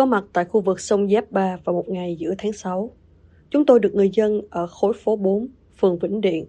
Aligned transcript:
có 0.00 0.06
mặt 0.06 0.24
tại 0.32 0.44
khu 0.44 0.60
vực 0.60 0.80
sông 0.80 1.10
Giáp 1.10 1.30
Ba 1.30 1.56
vào 1.64 1.74
một 1.74 1.88
ngày 1.88 2.16
giữa 2.18 2.34
tháng 2.38 2.52
6. 2.52 2.90
Chúng 3.50 3.66
tôi 3.66 3.80
được 3.80 3.94
người 3.94 4.10
dân 4.12 4.40
ở 4.50 4.66
khối 4.66 4.92
phố 4.92 5.16
4, 5.16 5.48
phường 5.80 5.98
Vĩnh 5.98 6.20
Điện, 6.20 6.46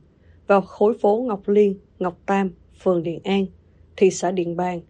và 0.47 0.61
khối 0.61 0.97
phố 1.01 1.25
Ngọc 1.27 1.47
Liên, 1.47 1.79
Ngọc 1.99 2.17
Tam, 2.25 2.51
phường 2.83 3.03
Điện 3.03 3.19
An, 3.23 3.45
thị 3.97 4.11
xã 4.11 4.31
Điện 4.31 4.57
Bàn, 4.57 4.81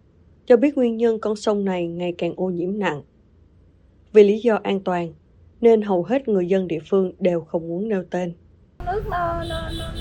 cho 0.45 0.57
biết 0.57 0.77
nguyên 0.77 0.97
nhân 0.97 1.19
con 1.19 1.35
sông 1.35 1.65
này 1.65 1.87
ngày 1.87 2.13
càng 2.17 2.33
ô 2.35 2.49
nhiễm 2.49 2.79
nặng. 2.79 3.01
Vì 4.13 4.23
lý 4.23 4.39
do 4.39 4.59
an 4.63 4.79
toàn, 4.79 5.13
nên 5.61 5.81
hầu 5.81 6.03
hết 6.03 6.27
người 6.27 6.47
dân 6.47 6.67
địa 6.67 6.79
phương 6.89 7.13
đều 7.19 7.41
không 7.41 7.67
muốn 7.67 7.89
nêu 7.89 8.03
tên. 8.09 8.33
nước 8.85 9.03
nó, 9.09 9.43
nó, 9.49 9.69
nó 9.77 9.93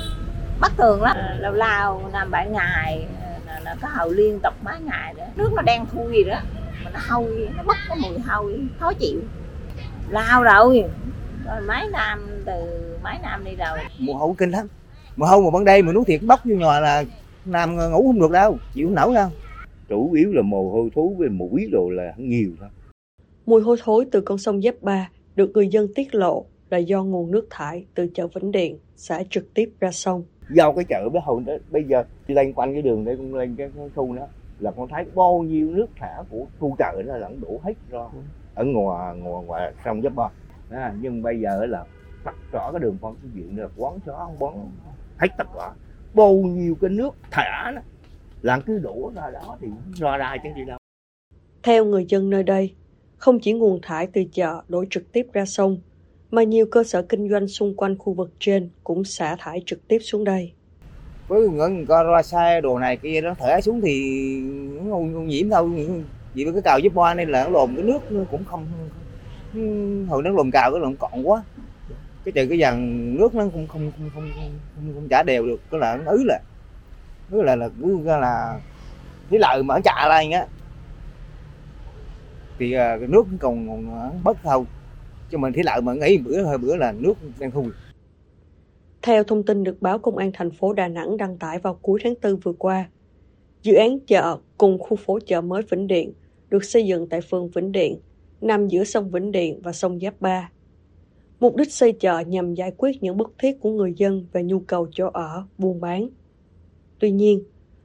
bất 0.60 0.72
thường 0.78 1.02
lắm 1.02 1.16
ờ, 1.16 1.34
lâu 1.40 1.52
lao 1.52 2.10
làm 2.12 2.30
bảy 2.30 2.50
ngày 2.50 3.06
là, 3.46 3.60
là 3.64 3.76
có 3.82 3.88
hầu 3.88 4.10
liên 4.10 4.40
tục 4.40 4.54
mấy 4.64 4.80
ngày 4.80 5.14
đó 5.14 5.24
nước 5.36 5.50
nó 5.56 5.62
đen 5.62 5.86
thui 5.92 6.24
đó 6.24 6.38
mà 6.84 6.90
nó 6.90 7.00
hôi 7.08 7.48
nó 7.56 7.62
bốc 7.62 7.76
có 7.88 7.94
mùi 7.94 8.18
hôi 8.18 8.60
khó 8.78 8.92
chịu. 8.92 9.20
Lao 10.08 10.42
rồi. 10.42 10.84
Rồi 11.46 11.60
mấy 11.60 11.88
năm 11.92 12.42
từ 12.46 12.52
mấy 13.02 13.14
năm 13.22 13.44
đi 13.44 13.56
rồi. 13.56 13.78
Mùa 13.98 14.14
hậu 14.18 14.34
kinh 14.34 14.50
lắm. 14.50 14.66
Mùa 15.16 15.26
hâu 15.26 15.42
mà 15.42 15.50
ban 15.50 15.64
đêm 15.64 15.86
mà 15.86 15.92
nuốt 15.92 16.06
thiệt 16.06 16.20
bốc 16.22 16.40
vô 16.44 16.54
nhòa 16.54 16.80
là 16.80 17.04
nam 17.44 17.76
ngủ 17.76 18.02
không 18.06 18.20
được 18.20 18.30
đâu 18.30 18.58
chịu 18.74 18.86
không 18.86 18.94
nổi 18.94 19.14
đâu. 19.14 19.28
Chủ 19.88 20.12
yếu 20.12 20.32
là 20.32 20.42
mồ 20.42 20.70
hôi 20.70 20.90
thú 20.94 21.14
với 21.18 21.28
mũi 21.28 21.68
đồ 21.72 21.90
là 21.90 22.14
nhiều 22.16 22.50
thôi 22.60 22.68
Mùi 23.46 23.62
hôi 23.62 23.76
thối 23.82 24.06
từ 24.12 24.20
con 24.20 24.38
sông 24.38 24.62
Giáp 24.62 24.74
Ba 24.82 25.08
được 25.36 25.50
người 25.54 25.68
dân 25.68 25.88
tiết 25.94 26.14
lộ 26.14 26.44
là 26.70 26.78
do 26.78 27.04
nguồn 27.04 27.30
nước 27.30 27.46
thải 27.50 27.84
từ 27.94 28.08
chợ 28.14 28.26
Vĩnh 28.34 28.52
Điện 28.52 28.78
xả 28.96 29.22
trực 29.30 29.54
tiếp 29.54 29.70
ra 29.80 29.90
sông. 29.90 30.22
do 30.50 30.72
cái 30.72 30.84
chợ 30.88 31.08
bé 31.12 31.20
hồi 31.24 31.42
đó 31.46 31.52
bây 31.70 31.84
giờ 31.84 32.04
đi 32.28 32.34
lên 32.34 32.52
quanh 32.52 32.72
cái 32.72 32.82
đường 32.82 33.04
đây 33.04 33.16
con 33.16 33.34
lên 33.34 33.54
cái, 33.58 33.70
cái 33.76 33.88
khu 33.94 34.16
đó 34.16 34.26
là 34.60 34.70
con 34.70 34.88
thấy 34.88 35.04
bao 35.14 35.38
nhiêu 35.38 35.70
nước 35.70 35.86
thả 35.96 36.22
của 36.30 36.46
khu 36.58 36.76
chợ 36.78 37.02
nó 37.06 37.16
lẫn 37.16 37.40
đổ 37.40 37.60
hết 37.62 37.74
ra 37.90 38.00
ở 38.54 38.64
ngoài 38.64 39.16
ngoài 39.16 39.44
ngoài 39.44 39.72
sông 39.84 40.02
giáp 40.02 40.12
à, 40.70 40.94
nhưng 41.00 41.22
bây 41.22 41.40
giờ 41.40 41.66
là 41.66 41.84
tất 42.24 42.32
rõ 42.52 42.72
cái 42.72 42.80
đường 42.80 42.96
con 43.00 43.16
cái 43.22 43.30
chuyện 43.34 43.58
là 43.58 43.68
quán 43.76 43.98
chó 44.06 44.12
không 44.16 44.38
bón 44.38 44.54
hết 45.18 45.28
tất 45.38 45.46
cả. 45.54 45.72
Bao 46.14 46.34
nhiêu 46.34 46.76
cái 46.80 46.90
nước 46.90 47.16
thả 47.30 47.72
đó 47.74 47.80
là 48.42 48.60
cứ 48.66 48.78
đổ 48.78 49.12
ra 49.16 49.30
đó 49.30 49.56
thì 49.60 49.68
ra 49.94 50.16
ra 50.16 50.36
chứ 50.42 50.48
đi 50.56 50.64
đâu. 50.64 50.78
Theo 51.62 51.84
người 51.84 52.06
dân 52.08 52.30
nơi 52.30 52.42
đây, 52.42 52.74
không 53.16 53.38
chỉ 53.40 53.52
nguồn 53.52 53.80
thải 53.82 54.06
từ 54.06 54.24
chợ 54.32 54.62
đổ 54.68 54.84
trực 54.90 55.12
tiếp 55.12 55.26
ra 55.32 55.44
sông, 55.44 55.78
mà 56.30 56.42
nhiều 56.42 56.66
cơ 56.70 56.84
sở 56.84 57.02
kinh 57.02 57.30
doanh 57.30 57.48
xung 57.48 57.76
quanh 57.76 57.98
khu 57.98 58.12
vực 58.12 58.30
trên 58.38 58.70
cũng 58.84 59.04
xả 59.04 59.36
thải 59.38 59.62
trực 59.66 59.88
tiếp 59.88 59.98
xuống 59.98 60.24
đây 60.24 60.52
với 61.30 61.48
ngỡ 61.48 62.02
ra 62.02 62.22
xe 62.22 62.60
đồ 62.60 62.78
này 62.78 62.96
kia 62.96 63.20
nó 63.20 63.34
thở 63.38 63.60
xuống 63.60 63.80
thì 63.80 64.40
nó 64.82 64.94
ô 64.96 65.00
nhiễm 65.00 65.50
thôi 65.50 65.70
vì 66.34 66.44
cái 66.44 66.62
cào 66.64 66.78
giúp 66.78 66.92
qua 66.94 67.14
nên 67.14 67.28
là 67.28 67.44
nó 67.44 67.50
lồn 67.50 67.74
cái 67.76 67.84
nước 67.84 68.12
nó 68.12 68.20
cũng 68.30 68.44
không 68.44 68.66
hồi 70.08 70.22
nó 70.22 70.30
lồn 70.30 70.50
cào 70.50 70.70
cái 70.70 70.80
lồn 70.80 70.96
cọn 70.96 71.28
quá. 71.28 71.42
Cái 72.24 72.32
trời 72.32 72.46
cái 72.48 72.58
dàn 72.60 73.16
nước 73.16 73.34
nó 73.34 73.42
không 73.42 73.52
không 73.52 73.66
không 73.68 73.92
không 73.96 74.10
không, 74.14 74.30
không, 74.74 74.94
không 74.94 75.08
trả 75.08 75.22
đều 75.22 75.46
được 75.46 75.60
cái 75.70 75.80
là 75.80 75.96
nó 75.96 76.10
ứ 76.10 76.22
là 76.26 76.40
ứ 77.30 77.42
là 77.42 77.56
là 77.56 77.68
cứ 77.80 78.02
là 78.04 78.60
cái 79.30 79.40
lợi 79.40 79.62
mà 79.62 79.74
nó 79.74 79.80
chạy 79.84 80.08
lên 80.08 80.30
á. 80.30 80.46
Thì 82.58 82.72
à, 82.72 82.96
cái 82.98 83.08
nước 83.08 83.26
còn 83.40 83.68
còn 83.68 84.20
bất 84.24 84.36
thâu 84.42 84.66
cho 85.30 85.38
mình 85.38 85.52
thấy 85.52 85.64
lợi 85.64 85.80
mà 85.80 85.92
nghĩ 85.92 86.18
bữa 86.18 86.42
hơi 86.42 86.58
bữa 86.58 86.76
là 86.76 86.92
nước 86.92 87.14
đang 87.38 87.50
thui 87.50 87.66
theo 89.02 89.24
thông 89.24 89.42
tin 89.42 89.64
được 89.64 89.82
báo 89.82 89.98
Công 89.98 90.16
an 90.16 90.30
thành 90.34 90.50
phố 90.50 90.72
Đà 90.72 90.88
Nẵng 90.88 91.16
đăng 91.16 91.38
tải 91.38 91.58
vào 91.58 91.78
cuối 91.82 92.00
tháng 92.02 92.14
4 92.22 92.36
vừa 92.36 92.52
qua, 92.52 92.88
dự 93.62 93.74
án 93.74 94.00
chợ 94.00 94.38
cùng 94.58 94.78
khu 94.78 94.96
phố 94.96 95.18
chợ 95.26 95.40
mới 95.40 95.62
Vĩnh 95.70 95.86
Điện 95.86 96.12
được 96.50 96.64
xây 96.64 96.86
dựng 96.86 97.08
tại 97.08 97.20
phường 97.20 97.48
Vĩnh 97.48 97.72
Điện, 97.72 98.00
nằm 98.40 98.68
giữa 98.68 98.84
sông 98.84 99.10
Vĩnh 99.10 99.32
Điện 99.32 99.60
và 99.62 99.72
sông 99.72 100.00
Giáp 100.00 100.20
Ba. 100.20 100.50
Mục 101.40 101.56
đích 101.56 101.72
xây 101.72 101.92
chợ 101.92 102.20
nhằm 102.20 102.54
giải 102.54 102.72
quyết 102.76 103.02
những 103.02 103.16
bức 103.16 103.34
thiết 103.38 103.60
của 103.60 103.70
người 103.70 103.94
dân 103.96 104.26
về 104.32 104.42
nhu 104.42 104.60
cầu 104.60 104.88
chỗ 104.92 105.10
ở, 105.12 105.44
buôn 105.58 105.80
bán. 105.80 106.08
Tuy 106.98 107.10
nhiên, 107.10 107.42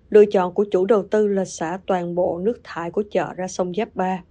lựa 0.09 0.25
chọn 0.25 0.53
của 0.53 0.65
chủ 0.71 0.85
đầu 0.85 1.03
tư 1.11 1.27
là 1.27 1.45
xả 1.45 1.79
toàn 1.85 2.15
bộ 2.15 2.39
nước 2.43 2.59
thải 2.63 2.91
của 2.91 3.03
chợ 3.11 3.33
ra 3.33 3.47
sông 3.47 3.73
Giáp 3.73 3.95
Ba. 3.95 4.23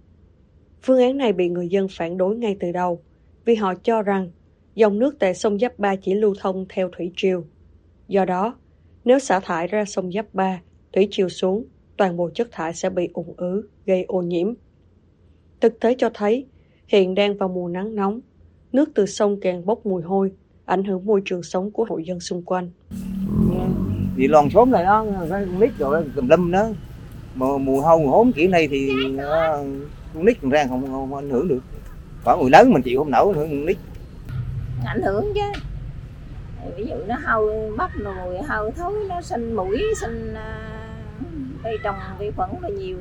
Phương 0.81 0.99
án 0.99 1.17
này 1.17 1.33
bị 1.33 1.49
người 1.49 1.67
dân 1.67 1.87
phản 1.91 2.17
đối 2.17 2.35
ngay 2.37 2.57
từ 2.59 2.71
đầu 2.71 3.01
vì 3.45 3.55
họ 3.55 3.73
cho 3.83 4.01
rằng 4.01 4.31
dòng 4.75 4.99
nước 4.99 5.15
tại 5.19 5.33
sông 5.33 5.59
Giáp 5.59 5.79
Ba 5.79 5.95
chỉ 5.95 6.13
lưu 6.13 6.35
thông 6.41 6.65
theo 6.69 6.89
thủy 6.97 7.11
triều. 7.15 7.43
Do 8.07 8.25
đó, 8.25 8.55
nếu 9.05 9.19
xả 9.19 9.39
thải 9.39 9.67
ra 9.67 9.85
sông 9.85 10.11
Giáp 10.11 10.25
Ba, 10.33 10.61
thủy 10.93 11.07
triều 11.11 11.29
xuống, 11.29 11.65
toàn 11.97 12.17
bộ 12.17 12.29
chất 12.29 12.47
thải 12.51 12.73
sẽ 12.73 12.89
bị 12.89 13.09
ủng 13.13 13.33
ứ, 13.37 13.69
gây 13.85 14.03
ô 14.03 14.21
nhiễm. 14.21 14.53
Thực 15.61 15.79
tế 15.79 15.95
cho 15.97 16.09
thấy, 16.13 16.45
hiện 16.87 17.15
đang 17.15 17.37
vào 17.37 17.49
mùa 17.49 17.67
nắng 17.67 17.95
nóng, 17.95 18.19
nước 18.71 18.89
từ 18.95 19.05
sông 19.05 19.39
càng 19.41 19.65
bốc 19.65 19.85
mùi 19.85 20.01
hôi, 20.01 20.31
ảnh 20.65 20.83
hưởng 20.83 21.05
môi 21.05 21.21
trường 21.25 21.43
sống 21.43 21.71
của 21.71 21.85
hộ 21.89 21.97
dân 21.97 22.19
xung 22.19 22.43
quanh. 22.43 22.69
Vì 24.15 24.27
lòn 24.27 24.49
xóm 24.49 24.71
này 24.71 24.83
đó 24.83 25.05
cái 25.29 25.45
con 25.45 25.59
nít 25.59 25.69
rồi 25.77 26.03
tùm 26.15 26.27
lum 26.27 26.51
đó 26.51 26.67
mà 27.35 27.57
mùa 27.57 27.81
hâu 27.81 27.99
mùa 27.99 28.11
hốm 28.11 28.31
kiểu 28.31 28.49
này 28.49 28.67
thì 28.67 28.89
ờ, 29.17 29.65
con 30.13 30.25
nít 30.25 30.37
còn 30.41 30.51
ra 30.51 30.65
không, 30.69 30.87
không 30.87 31.15
ảnh 31.15 31.29
hưởng 31.29 31.47
được 31.47 31.59
Khoảng 32.23 32.41
người 32.41 32.49
lớn 32.49 32.73
mình 32.73 32.81
chịu 32.81 32.99
không 32.99 33.11
nổi 33.11 33.33
nữa 33.33 33.47
con 33.49 33.65
nít 33.65 33.77
ảnh 34.85 35.01
hưởng 35.01 35.33
chứ. 35.35 35.59
Ví 36.77 36.85
dụ 36.85 36.95
nó 37.07 37.15
hôi 37.25 37.71
bắp 37.77 37.91
mùi 38.03 38.37
hôi 38.37 38.71
thối 38.71 38.93
nó 39.09 39.21
sinh 39.21 39.53
mũi 39.53 39.81
sinh 40.01 40.33
à, 40.33 40.69
cây 41.63 41.77
trồng 41.83 41.95
vi 42.19 42.31
khuẩn 42.31 42.49
là 42.61 42.69
nhiều 42.69 42.97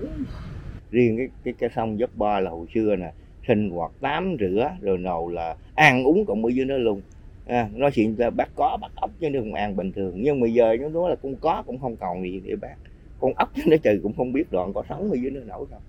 riêng 0.94 1.16
cái 1.16 1.28
cái 1.44 1.54
cái 1.58 1.70
sông 1.76 1.98
giáp 1.98 2.10
ba 2.16 2.40
là 2.40 2.50
hồi 2.50 2.66
xưa 2.74 2.96
nè 2.96 3.12
sinh 3.48 3.70
hoạt 3.70 3.92
tắm 4.00 4.36
rửa 4.40 4.70
rồi 4.80 4.98
nào 4.98 5.28
là 5.28 5.56
ăn 5.74 6.04
uống 6.04 6.24
cộng 6.26 6.44
ở 6.44 6.50
dưới 6.50 6.64
nó 6.64 6.76
luôn. 6.76 7.00
À, 7.46 7.68
nó 7.74 7.90
chuyện 7.90 8.16
ra 8.16 8.30
bắt 8.30 8.48
có 8.54 8.78
bắt 8.80 8.92
ốc 8.96 9.10
chứ 9.20 9.30
nó 9.30 9.40
không 9.40 9.54
ăn 9.54 9.76
bình 9.76 9.92
thường. 9.92 10.12
Nhưng 10.16 10.40
mà 10.40 10.46
giờ 10.46 10.76
nó 10.80 10.88
nói 10.88 11.10
là 11.10 11.16
con 11.22 11.34
có 11.40 11.62
cũng 11.66 11.78
không 11.78 11.96
còn 11.96 12.22
gì 12.22 12.40
để 12.44 12.56
bắt 12.56 12.76
con 13.20 13.32
ốc 13.34 13.50
nó 13.66 13.76
trừ 13.76 14.00
cũng 14.02 14.12
không 14.16 14.32
biết 14.32 14.52
đoạn 14.52 14.72
có 14.72 14.82
sống 14.88 15.10
ở 15.10 15.16
dưới 15.22 15.30
nó 15.30 15.40
nổi 15.40 15.66
không. 15.70 15.82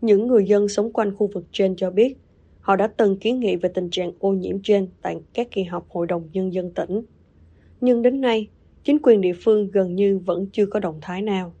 Những 0.00 0.26
người 0.26 0.44
dân 0.44 0.68
sống 0.68 0.92
quanh 0.92 1.16
khu 1.16 1.30
vực 1.34 1.44
trên 1.52 1.76
cho 1.76 1.90
biết, 1.90 2.16
họ 2.60 2.76
đã 2.76 2.88
từng 2.96 3.18
kiến 3.18 3.40
nghị 3.40 3.56
về 3.56 3.70
tình 3.74 3.90
trạng 3.90 4.12
ô 4.18 4.32
nhiễm 4.32 4.56
trên 4.62 4.88
tại 5.02 5.16
các 5.34 5.48
kỳ 5.50 5.64
họp 5.64 5.84
Hội 5.88 6.06
đồng 6.06 6.28
Nhân 6.32 6.52
dân 6.52 6.70
tỉnh. 6.74 7.02
Nhưng 7.80 8.02
đến 8.02 8.20
nay, 8.20 8.48
chính 8.84 8.98
quyền 9.02 9.20
địa 9.20 9.34
phương 9.44 9.70
gần 9.70 9.94
như 9.94 10.20
vẫn 10.26 10.46
chưa 10.52 10.66
có 10.66 10.80
động 10.80 10.98
thái 11.02 11.22
nào. 11.22 11.52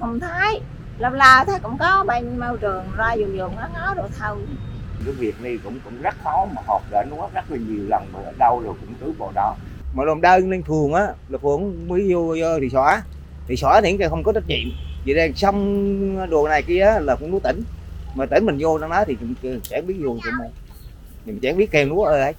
không 0.00 0.20
thấy 0.20 0.60
lâu 0.98 1.12
lâu 1.12 1.44
thấy 1.46 1.58
cũng 1.62 1.76
có 1.78 2.04
bên 2.08 2.38
môi 2.38 2.58
trường 2.58 2.84
ra 2.96 3.14
dùng 3.14 3.36
dùng 3.36 3.56
nó 3.56 3.68
ngó 3.74 3.94
rồi 3.94 4.08
thôi 4.18 4.36
cái 5.04 5.14
việc 5.14 5.34
này 5.42 5.58
cũng 5.64 5.80
cũng 5.84 6.02
rất 6.02 6.14
khó 6.24 6.46
mà 6.56 6.62
họp 6.66 6.82
đã 6.90 7.04
nó 7.10 7.28
rất 7.34 7.50
là 7.50 7.56
nhiều 7.56 7.84
lần 7.88 8.02
mà 8.12 8.20
ở 8.20 8.32
đâu 8.38 8.62
rồi 8.64 8.74
cũng 8.80 8.94
cứ 9.00 9.12
vào 9.18 9.32
đó. 9.34 9.54
Mà 9.94 10.04
làm 10.04 10.20
đơn 10.20 10.50
lên 10.50 10.62
phường 10.62 10.92
á 10.92 11.06
là 11.28 11.38
phường 11.38 11.88
mới 11.88 12.12
vô, 12.12 12.36
vô 12.40 12.60
thì 12.60 12.68
xóa 12.68 13.02
thì 13.48 13.56
xóa 13.56 13.80
thì 13.80 13.96
cái 13.96 14.08
không 14.08 14.22
có 14.22 14.32
trách 14.32 14.48
nhiệm. 14.48 14.68
Vậy 15.06 15.14
đây 15.14 15.32
xong 15.36 16.30
đồ 16.30 16.48
này 16.48 16.62
kia 16.62 16.86
là 17.00 17.16
cũng 17.16 17.32
lúa 17.32 17.38
tỉnh 17.38 17.62
mà 18.16 18.26
tỉnh 18.26 18.46
mình 18.46 18.58
vô 18.60 18.78
nó 18.78 18.88
nói 18.88 19.04
thì 19.06 19.16
mình 19.20 19.60
chẳng 19.62 19.86
biết 19.86 19.94
vô 20.02 20.08
tụi 20.08 20.32
mình 20.40 20.50
mình 21.26 21.38
chẳng 21.42 21.56
biết 21.56 21.70
kèm 21.70 21.88
lúa 21.88 22.04
ơi 22.04 22.20
ấy. 22.20 22.32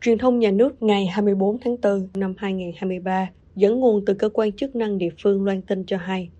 Truyền 0.00 0.18
thông 0.18 0.38
nhà 0.38 0.50
nước 0.50 0.82
ngày 0.82 1.06
24 1.06 1.58
tháng 1.58 1.76
4 1.82 2.08
năm 2.14 2.34
2023 2.38 3.30
dẫn 3.56 3.80
nguồn 3.80 4.04
từ 4.04 4.14
cơ 4.14 4.28
quan 4.28 4.52
chức 4.52 4.76
năng 4.76 4.98
địa 4.98 5.08
phương 5.22 5.44
loan 5.44 5.62
tin 5.62 5.84
cho 5.86 5.96
hay 5.96 6.30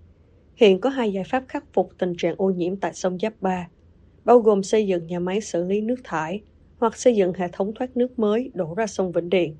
hiện 0.55 0.79
có 0.79 0.89
hai 0.89 1.13
giải 1.13 1.23
pháp 1.23 1.43
khắc 1.47 1.63
phục 1.73 1.89
tình 1.97 2.13
trạng 2.17 2.35
ô 2.37 2.49
nhiễm 2.49 2.75
tại 2.75 2.93
sông 2.93 3.17
Giáp 3.19 3.33
Ba, 3.41 3.67
bao 4.25 4.39
gồm 4.39 4.63
xây 4.63 4.87
dựng 4.87 5.07
nhà 5.07 5.19
máy 5.19 5.41
xử 5.41 5.63
lý 5.63 5.81
nước 5.81 5.95
thải 6.03 6.41
hoặc 6.77 6.97
xây 6.97 7.15
dựng 7.15 7.33
hệ 7.33 7.47
thống 7.51 7.73
thoát 7.75 7.97
nước 7.97 8.19
mới 8.19 8.51
đổ 8.53 8.73
ra 8.77 8.87
sông 8.87 9.11
Vĩnh 9.11 9.29
Điện. 9.29 9.55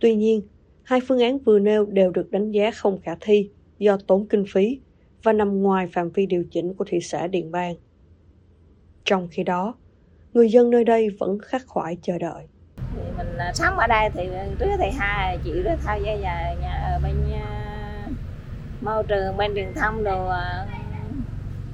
Tuy 0.00 0.14
nhiên, 0.14 0.42
hai 0.82 1.00
phương 1.08 1.18
án 1.18 1.38
vừa 1.38 1.58
nêu 1.58 1.86
đều 1.86 2.10
được 2.10 2.30
đánh 2.30 2.50
giá 2.50 2.70
không 2.70 3.00
khả 3.00 3.16
thi 3.20 3.50
do 3.78 3.98
tốn 4.06 4.26
kinh 4.26 4.44
phí 4.52 4.80
và 5.22 5.32
nằm 5.32 5.62
ngoài 5.62 5.86
phạm 5.86 6.10
vi 6.10 6.26
điều 6.26 6.44
chỉnh 6.50 6.74
của 6.74 6.84
thị 6.88 7.00
xã 7.00 7.26
Điện 7.26 7.50
Bàn. 7.50 7.74
Trong 9.04 9.28
khi 9.30 9.42
đó, 9.42 9.74
người 10.32 10.50
dân 10.50 10.70
nơi 10.70 10.84
đây 10.84 11.08
vẫn 11.18 11.38
khắc 11.38 11.62
khoải 11.66 11.96
chờ 12.02 12.18
đợi. 12.18 12.46
thì 12.76 13.02
mình 13.16 13.36
à, 13.38 13.52
sống 13.54 13.78
ở 13.78 13.86
đây 13.86 14.10
thì 14.14 14.28
trước 14.58 14.66
thì 14.78 14.90
hai 14.98 15.38
chị 15.44 15.62
đó 15.62 15.70
thay 15.84 16.02
gia 16.02 16.16
nhà, 16.16 16.54
nhà 16.60 16.90
ở 16.92 17.00
bên 17.02 17.14
à, 17.32 18.08
môi 18.80 19.04
trường 19.08 19.36
bên 19.36 19.54
truyền 19.54 19.74
thông 19.74 20.04
đồ 20.04 20.28
à, 20.28 20.66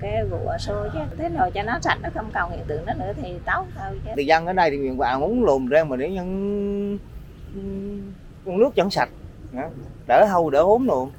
cái 0.00 0.24
vụ 0.24 0.38
xô 0.58 0.74
chứ 0.92 0.98
thế 1.18 1.28
nào 1.28 1.50
cho 1.50 1.62
nó 1.62 1.78
sạch 1.80 1.98
nó 2.02 2.08
không 2.14 2.30
còn 2.34 2.50
hiện 2.50 2.60
tượng 2.66 2.86
đó 2.86 2.92
nữa 2.98 3.12
thì 3.22 3.34
tốt 3.46 3.66
thôi 3.78 4.00
chứ 4.04 4.10
thì 4.16 4.26
dân 4.26 4.46
ở 4.46 4.52
đây 4.52 4.70
thì 4.70 4.76
nguyện 4.76 4.96
vọng 4.96 5.20
muốn 5.20 5.44
lùm 5.44 5.66
ra 5.66 5.84
mà 5.84 5.96
để 5.96 6.10
nhân 6.10 6.98
con 8.44 8.58
nước 8.58 8.70
chẳng 8.74 8.90
sạch 8.90 9.08
đỡ 10.06 10.26
hâu 10.30 10.50
đỡ 10.50 10.60
ốm 10.60 10.86
luôn 10.86 11.10